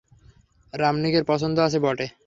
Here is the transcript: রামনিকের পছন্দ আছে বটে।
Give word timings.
রামনিকের 0.73 1.23
পছন্দ 1.23 1.57
আছে 1.59 1.79
বটে। 1.79 2.07